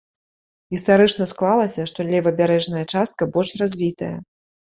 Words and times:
Гістарычна 0.75 1.27
склалася, 1.31 1.85
што 1.91 2.07
левабярэжная 2.11 2.83
частка 2.97 3.27
больш 3.35 3.49
развітая. 3.63 4.13